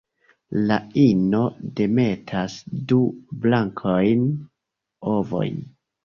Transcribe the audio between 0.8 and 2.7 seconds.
ino demetas